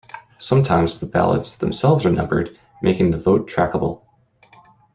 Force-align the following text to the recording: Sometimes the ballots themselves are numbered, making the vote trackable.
Sometimes 0.39 0.99
the 0.99 1.05
ballots 1.05 1.57
themselves 1.57 2.07
are 2.07 2.11
numbered, 2.11 2.57
making 2.81 3.11
the 3.11 3.19
vote 3.19 3.47
trackable. 3.47 4.01